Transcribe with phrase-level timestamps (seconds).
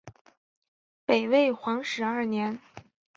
[1.05, 2.59] 北魏皇始二年。